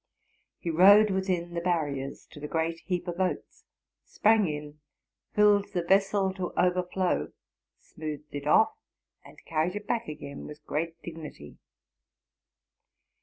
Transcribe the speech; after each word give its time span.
He 0.57 0.71
rode 0.71 1.11
within 1.11 1.53
the 1.53 1.61
barriers 1.61 2.25
to 2.31 2.39
the 2.39 2.47
great 2.47 2.79
heap 2.79 3.07
of 3.07 3.19
oats, 3.19 3.65
sprang 4.03 4.47
in. 4.47 4.79
filled 5.35 5.73
the 5.73 5.83
vessel 5.83 6.33
to 6.33 6.51
overflow, 6.57 7.33
smoothed 7.77 8.33
it 8.33 8.47
off, 8.47 8.73
and 9.23 9.37
earried 9.45 9.75
it 9.75 9.85
back 9.85 10.07
again 10.07 10.47
with 10.47 10.65
great 10.65 10.99
dignity. 11.03 11.59